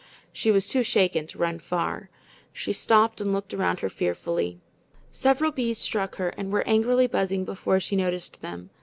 [0.33, 2.09] She was too shaken to run far.
[2.51, 4.59] She stopped and looked around her fearfully.
[5.11, 8.71] Several bees struck her and were angrily buzzing before she noticed them.